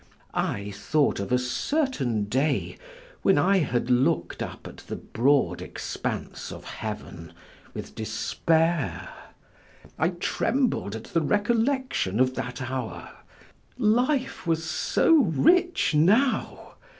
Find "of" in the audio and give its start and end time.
1.19-1.31, 6.51-6.65, 12.19-12.33